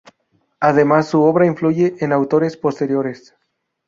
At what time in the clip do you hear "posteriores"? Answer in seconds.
2.57-3.35